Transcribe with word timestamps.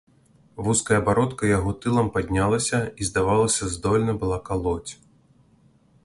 Вузкая 0.67 0.97
бародка 1.09 1.43
яго 1.49 1.73
тылам 1.83 2.07
паднялася 2.15 2.79
і, 2.85 3.09
здавалася, 3.09 3.63
здольна 3.75 4.13
была 4.23 4.39
калоць. 4.49 4.91